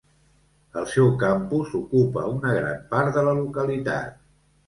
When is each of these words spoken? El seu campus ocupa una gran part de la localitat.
El 0.79 0.87
seu 0.93 1.09
campus 1.23 1.75
ocupa 1.81 2.25
una 2.37 2.55
gran 2.59 2.81
part 2.95 3.13
de 3.19 3.25
la 3.27 3.35
localitat. 3.43 4.19